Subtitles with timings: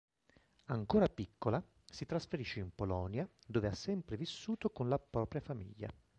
[0.69, 5.93] Ancora piccola, si trasferisce in Polonia dove ha sempre vissuto con la propria famiglia.